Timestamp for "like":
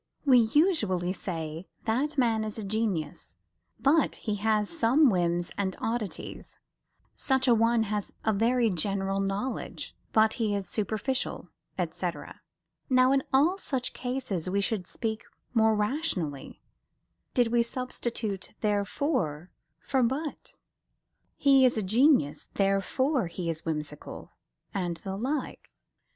25.15-25.71